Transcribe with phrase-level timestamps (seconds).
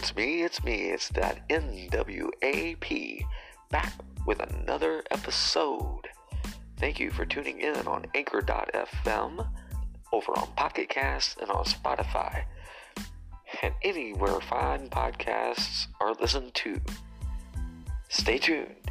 [0.00, 3.22] it's me, it's me, it's that NWAP
[3.70, 3.92] back
[4.26, 6.08] with another episode.
[6.78, 9.46] Thank you for tuning in on Anchor.fm,
[10.10, 12.44] over on Pocket Cast, and on Spotify,
[13.60, 16.80] and anywhere fine podcasts are listened to.
[18.08, 18.89] Stay tuned.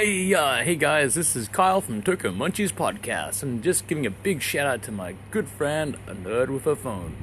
[0.00, 4.10] Hey, uh, hey guys, this is Kyle from Tokyo Munchies Podcast, and just giving a
[4.10, 7.18] big shout out to my good friend, a nerd with a phone.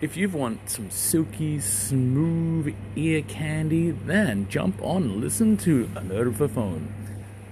[0.00, 6.00] If you want some silky, smooth ear candy, then jump on and listen to a
[6.00, 6.94] nerd with a phone.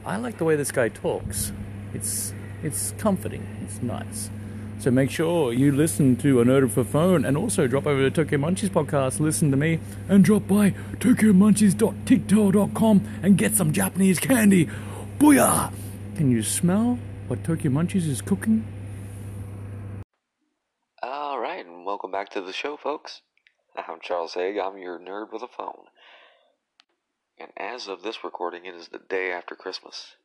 [0.06, 1.52] I like the way this guy talks.
[1.92, 2.32] It's
[2.62, 3.46] it's comforting.
[3.66, 4.30] It's nice.
[4.82, 8.10] So make sure you listen to a nerd a phone, and also drop over to
[8.10, 14.68] Tokyo Munchies Podcast, listen to me, and drop by tokyomunchies.tiktok.com and get some Japanese candy.
[15.20, 15.72] Booyah!
[16.16, 16.98] Can you smell
[17.28, 18.64] what Tokyo Munchies is cooking?
[21.00, 23.20] All right, and welcome back to the show, folks.
[23.76, 24.58] I'm Charles Haig.
[24.58, 25.84] I'm your nerd with a phone.
[27.38, 30.16] And as of this recording, it is the day after Christmas.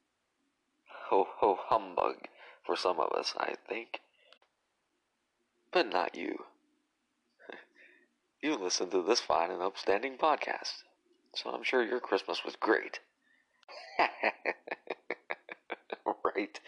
[1.10, 2.28] Ho ho humbug
[2.66, 4.00] for some of us, I think.
[5.78, 6.44] But not you.
[8.42, 10.82] You listen to this fine and upstanding podcast.
[11.36, 13.00] So I'm sure your Christmas was great.
[16.26, 16.60] right?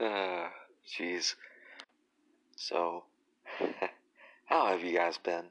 [0.00, 0.48] Uh,
[0.88, 1.34] jeez.
[2.56, 3.04] So,
[4.46, 5.44] how have you guys been?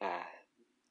[0.00, 0.22] Uh,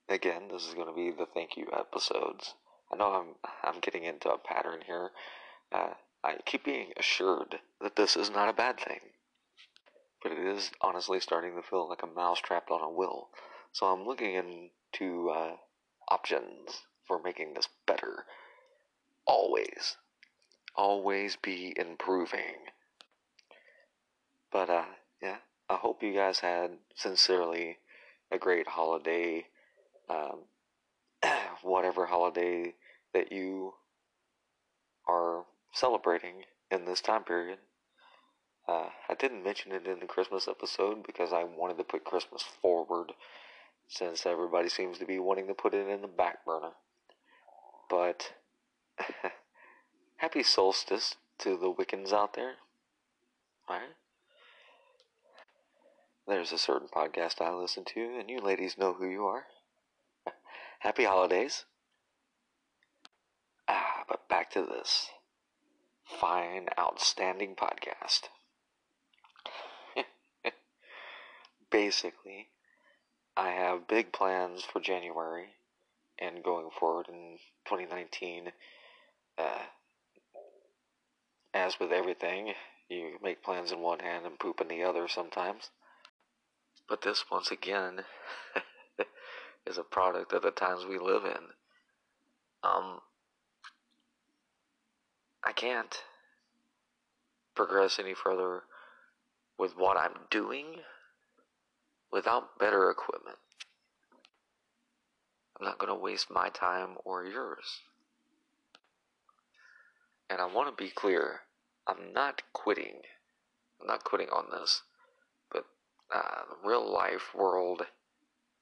[0.07, 2.53] again, this is going to be the thank you episodes.
[2.93, 5.09] I know I'm I'm getting into a pattern here.
[5.71, 5.93] Uh,
[6.23, 8.99] I keep being assured that this is not a bad thing,
[10.21, 13.29] but it is honestly starting to feel like a mouse trapped on a wheel.
[13.71, 15.55] So I'm looking into uh,
[16.09, 18.25] options for making this better.
[19.25, 19.97] Always,
[20.75, 22.55] always be improving.
[24.51, 24.85] But uh,
[25.21, 25.37] yeah,
[25.69, 27.77] I hope you guys had sincerely
[28.31, 29.45] a great holiday.
[30.09, 30.45] Um,
[31.63, 32.73] whatever holiday
[33.13, 33.73] that you
[35.07, 37.59] are celebrating in this time period.
[38.67, 42.43] Uh, I didn't mention it in the Christmas episode because I wanted to put Christmas
[42.43, 43.13] forward
[43.87, 46.71] since everybody seems to be wanting to put it in the back burner.
[47.89, 48.33] But
[50.17, 52.55] happy solstice to the Wiccans out there.
[53.69, 53.95] Alright?
[56.27, 59.45] There's a certain podcast I listen to, and you ladies know who you are.
[60.79, 61.63] Happy holidays.
[63.69, 65.07] Ah, but back to this
[66.03, 68.23] fine, outstanding podcast.
[71.69, 72.47] Basically,
[73.35, 75.47] I have big plans for January
[76.19, 78.51] and going forward in 2019.
[79.37, 79.43] Uh,
[81.53, 82.53] as with everything,
[82.89, 85.69] you make plans in one hand and poop in the other sometimes.
[86.87, 88.05] But this, once again,
[89.67, 91.51] is a product of the times we live in.
[92.63, 93.01] Um,
[95.43, 96.03] I can't
[97.55, 98.63] progress any further
[99.57, 100.77] with what I'm doing
[102.11, 103.37] without better equipment.
[105.59, 107.81] I'm not going to waste my time or yours.
[110.29, 111.41] And I want to be clear
[111.87, 113.01] I'm not quitting.
[113.79, 114.83] I'm not quitting on this.
[115.51, 115.65] But
[116.13, 117.83] uh, the real life world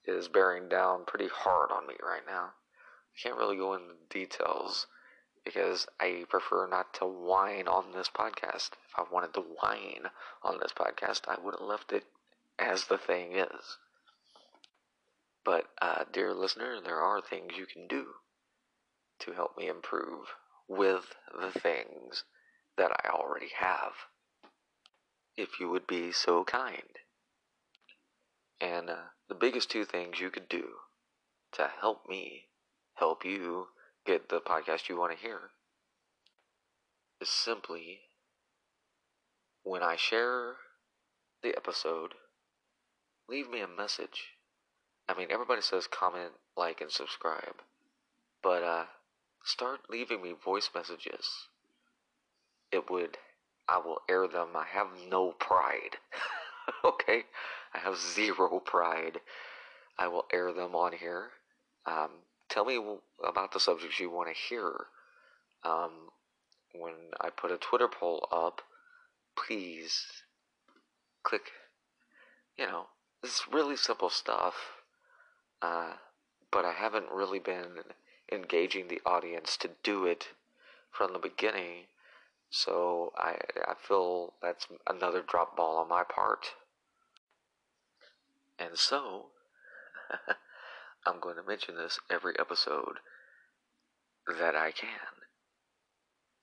[0.05, 2.51] is bearing down pretty hard on me right now.
[2.53, 4.87] I can't really go into details
[5.43, 8.71] because I prefer not to whine on this podcast.
[8.87, 10.09] If I wanted to whine
[10.43, 12.05] on this podcast, I would have left it
[12.59, 13.77] as the thing is.
[15.43, 18.15] But, uh, dear listener, there are things you can do
[19.19, 20.27] to help me improve
[20.67, 22.23] with the things
[22.77, 23.93] that I already have.
[25.37, 26.99] If you would be so kind.
[28.59, 28.95] And uh,
[29.27, 30.65] the biggest two things you could do
[31.53, 32.45] to help me
[32.95, 33.67] help you
[34.05, 35.51] get the podcast you want to hear
[37.21, 38.01] is simply
[39.63, 40.55] when I share
[41.41, 42.13] the episode,
[43.29, 44.35] leave me a message.
[45.07, 47.61] I mean, everybody says comment, like, and subscribe,
[48.41, 48.85] but uh,
[49.43, 51.27] start leaving me voice messages.
[52.71, 53.17] It would,
[53.69, 54.49] I will air them.
[54.55, 55.97] I have no pride.
[56.83, 57.23] okay?
[57.73, 59.19] I have zero pride.
[59.97, 61.29] I will air them on here.
[61.85, 62.09] Um,
[62.49, 62.79] tell me
[63.23, 64.87] about the subjects you want to hear.
[65.63, 66.09] Um,
[66.73, 68.61] when I put a Twitter poll up,
[69.37, 70.05] please
[71.23, 71.43] click,
[72.57, 72.87] you know,
[73.25, 74.53] it's really simple stuff.
[75.61, 75.93] Uh,
[76.51, 77.79] but I haven't really been
[78.31, 80.29] engaging the audience to do it
[80.91, 81.87] from the beginning.
[82.49, 86.45] So I I feel that's another drop ball on my part.
[88.59, 89.27] And so
[91.05, 92.99] I'm going to mention this every episode
[94.39, 94.87] that I can.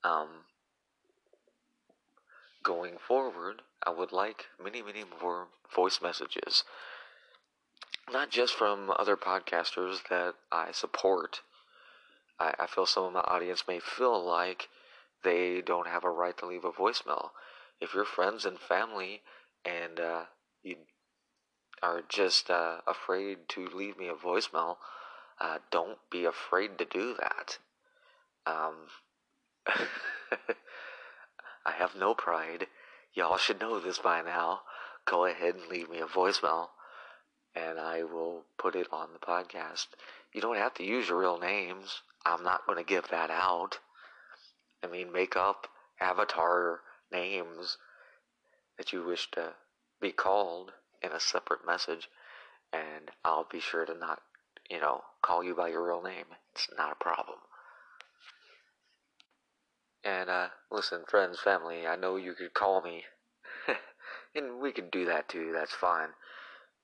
[0.05, 0.29] Um,
[2.63, 6.65] going forward, I would like many, many more voice messages.
[8.11, 11.41] Not just from other podcasters that I support.
[12.39, 14.69] I, I feel some of my audience may feel like
[15.23, 17.31] they don't have a right to leave a voicemail.
[17.81, 19.23] If your friends and family
[19.65, 20.25] and uh,
[20.63, 20.77] you
[21.83, 24.77] are just uh, afraid to leave me a voicemail,
[25.41, 27.59] uh, don't be afraid to do that.
[28.47, 28.75] Um,
[31.65, 32.67] I have no pride.
[33.15, 34.63] Y'all should know this by now.
[35.05, 36.69] Go ahead and leave me a voicemail,
[37.55, 39.89] and I will put it on the podcast.
[40.33, 42.03] You don't have to use your real names.
[42.25, 43.79] I'm not going to give that out.
[44.83, 45.69] I mean, make up
[46.01, 46.81] avatar
[47.13, 47.79] names
[48.79, 49.55] that you wish to
[50.01, 52.09] be called in a separate message,
[52.73, 54.23] and I'll be sure to not,
[54.71, 56.27] you know, call you by your real name.
[56.55, 57.39] It's not a problem.
[60.05, 63.05] And, uh, listen, friends, family, I know you could call me,
[64.35, 66.09] and we could do that too, that's fine.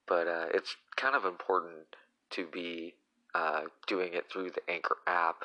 [0.07, 1.97] But, uh, it's kind of important
[2.31, 2.95] to be
[3.35, 5.45] uh, doing it through the Anchor app.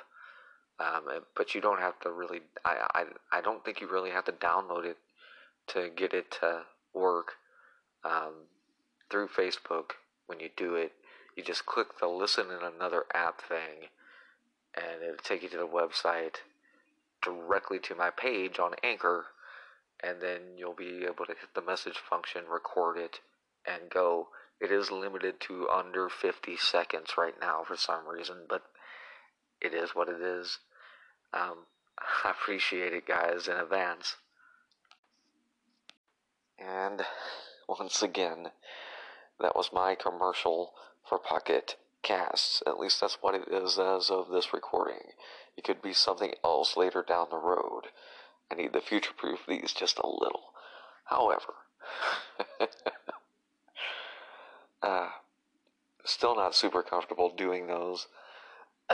[0.80, 1.04] Um,
[1.36, 2.42] but you don't have to really.
[2.66, 2.88] I,
[3.32, 4.98] I I don't think you really have to download it
[5.68, 6.64] to get it to
[6.94, 7.34] work
[8.04, 8.48] um,
[9.10, 9.92] through Facebook.
[10.26, 10.94] When you do it,
[11.36, 13.90] you just click the listen in another app thing,
[14.74, 16.38] and it'll take you to the website
[17.24, 19.26] directly to my page on Anchor,
[20.04, 23.20] and then you'll be able to hit the message function, record it,
[23.66, 24.28] and go.
[24.60, 28.64] It is limited to under 50 seconds right now for some reason, but
[29.62, 30.60] it is what it is.
[31.34, 31.66] Um,
[32.24, 34.18] I appreciate it, guys, in advance.
[36.60, 37.02] And
[37.68, 38.52] once again,
[39.40, 40.74] that was my commercial
[41.08, 42.62] for Pocket Casts.
[42.68, 45.14] At least that's what it is as of this recording.
[45.58, 47.88] It could be something else later down the road.
[48.52, 50.54] I need to future proof these just a little.
[51.06, 51.54] However,
[54.84, 55.10] uh,
[56.04, 58.08] still not super comfortable doing those.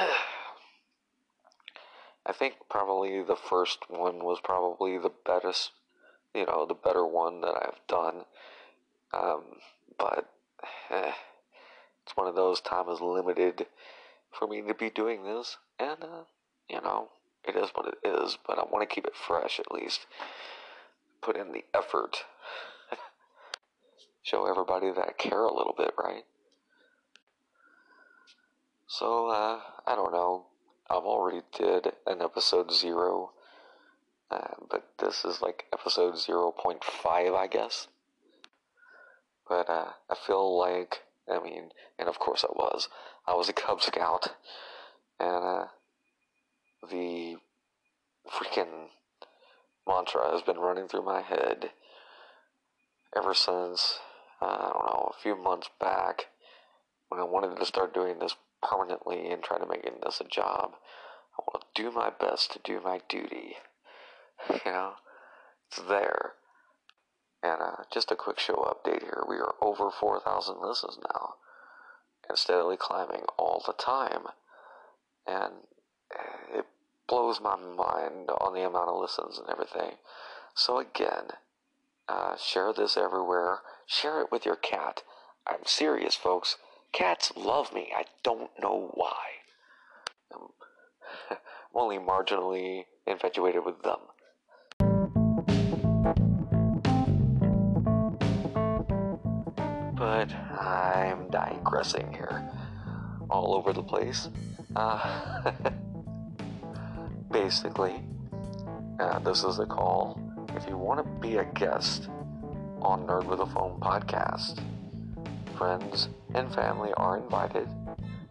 [2.25, 5.71] I think probably the first one was probably the best,
[6.35, 8.25] you know, the better one that I've done.
[9.13, 9.43] Um,
[9.97, 10.29] but
[10.91, 11.13] eh,
[12.09, 13.67] it's one of those time is limited
[14.31, 16.23] for me to be doing this, and uh,
[16.67, 17.09] you know,
[17.47, 18.35] it is what it is.
[18.47, 20.07] But I want to keep it fresh at least.
[21.21, 22.23] Put in the effort.
[24.23, 26.23] Show everybody that I care a little bit, right?
[28.87, 30.47] So, uh, I don't know.
[30.89, 33.33] I've already did an episode zero,
[34.31, 37.87] uh, but this is like episode 0.5, I guess.
[39.47, 42.89] But uh, I feel like, I mean, and of course I was,
[43.27, 44.35] I was a Cub Scout,
[45.19, 45.65] and uh,
[46.89, 47.37] the
[48.29, 48.87] freaking
[49.87, 51.71] mantra has been running through my head
[53.15, 53.99] ever since,
[54.41, 56.27] uh, I don't know, a few months back
[57.09, 60.25] when I wanted to start doing this permanently and try to make it this a
[60.25, 60.73] job.
[61.37, 63.55] I want to do my best to do my duty.
[64.65, 64.93] You know,
[65.67, 66.31] it's there.
[67.41, 69.23] And uh, just a quick show update here.
[69.27, 71.35] We are over 4,000 listens now
[72.27, 74.27] and steadily climbing all the time.
[75.25, 75.53] And
[76.53, 76.65] it
[77.07, 79.97] blows my mind on the amount of listens and everything.
[80.53, 81.31] So, again,
[82.07, 83.59] uh, share this everywhere.
[83.85, 85.03] Share it with your cat.
[85.47, 86.57] I'm serious, folks.
[86.91, 87.91] Cats love me.
[87.95, 89.17] I don't know why.
[90.33, 90.49] I'm,
[91.31, 91.37] I'm
[91.75, 93.99] only marginally infatuated with them.
[99.99, 102.49] But I'm digressing here.
[103.29, 104.29] All over the place.
[104.73, 105.51] Uh,
[107.31, 108.01] basically,
[108.97, 110.17] uh, this is a call.
[110.55, 112.07] If you want to be a guest
[112.81, 114.63] on Nerd with a Phone podcast,
[115.57, 117.67] friends and family are invited,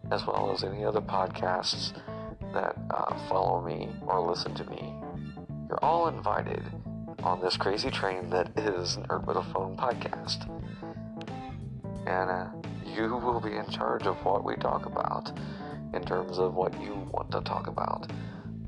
[0.09, 1.93] as well as any other podcasts
[2.51, 4.91] that uh, follow me or listen to me.
[5.67, 6.63] You're all invited
[7.21, 10.49] on this crazy train that is Nerd with a Phone podcast.
[12.09, 12.47] And uh,
[12.83, 15.31] you will be in charge of what we talk about
[15.93, 18.11] in terms of what you want to talk about.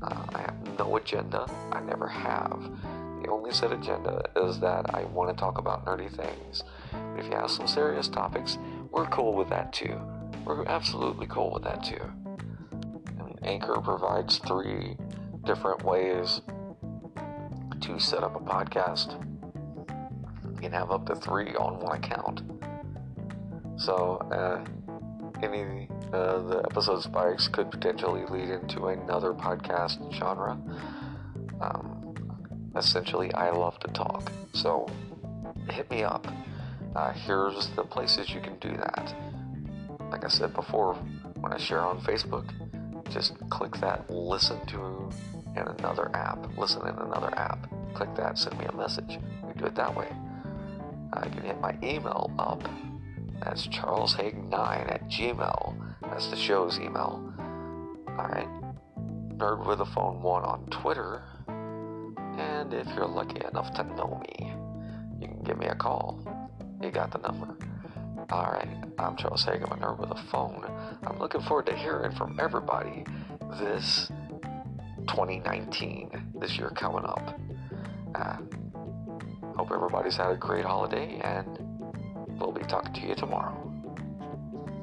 [0.00, 2.70] Uh, I have no agenda, I never have.
[3.20, 6.62] The only set agenda is that I want to talk about nerdy things.
[7.18, 8.58] If you have some serious topics,
[8.92, 10.00] we're cool with that too.
[10.44, 12.12] We're absolutely cool with that too.
[13.24, 14.96] Mean, Anchor provides three
[15.44, 16.42] different ways
[17.80, 19.20] to set up a podcast.
[20.54, 22.42] You can have up to three on one account.
[23.76, 24.64] So, uh,
[25.42, 30.58] any uh, the episode spikes could potentially lead into another podcast genre.
[31.60, 32.14] Um,
[32.76, 34.30] essentially, I love to talk.
[34.52, 34.88] So,
[35.70, 36.26] hit me up.
[36.94, 39.14] Uh, here's the places you can do that.
[40.10, 40.94] Like I said before,
[41.40, 42.44] when I share on Facebook,
[43.10, 45.10] just click that listen to
[45.56, 46.46] in another app.
[46.56, 47.68] Listen in another app.
[47.94, 49.18] Click that, send me a message.
[49.46, 50.08] You do it that way.
[51.12, 52.62] Uh, you can hit my email up.
[53.44, 55.94] That's charleshaig9 at gmail.
[56.02, 57.32] That's the show's email.
[58.08, 58.48] Alright.
[59.36, 61.22] Nerd with a phone 1 on Twitter.
[61.48, 64.52] And if you're lucky enough to know me,
[65.20, 66.20] you can give me a call.
[66.80, 67.56] You got the number.
[68.30, 68.68] Alright,
[68.98, 69.62] I'm Charles Haig.
[69.62, 70.64] I'm a nerd with a phone.
[71.04, 73.04] I'm looking forward to hearing from everybody
[73.58, 74.10] this
[75.08, 77.40] 2019, this year coming up.
[78.14, 78.36] Uh,
[79.56, 81.81] hope everybody's had a great holiday, and
[82.42, 83.56] we'll be talking to you tomorrow.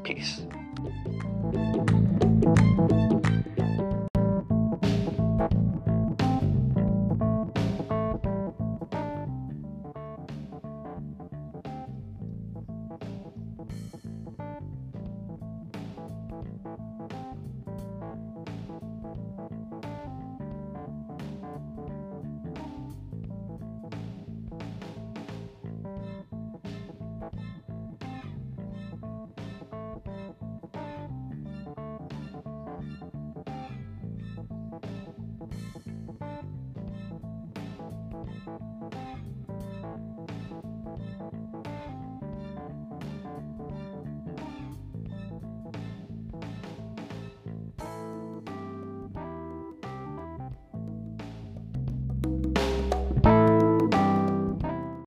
[0.03, 0.41] Peace.